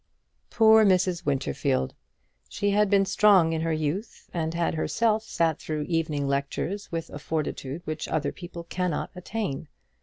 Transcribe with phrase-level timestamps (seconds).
[0.49, 1.27] Poor Mrs.
[1.27, 1.93] Winterfield!
[2.49, 7.11] She had been strong in her youth, and had herself sat through evening lectures with
[7.11, 9.67] a fortitude which other people cannot attain.